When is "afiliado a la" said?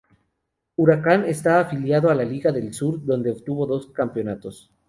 1.59-2.23